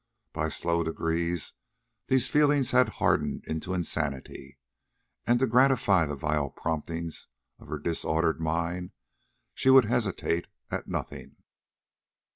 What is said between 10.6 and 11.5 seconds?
at nothing.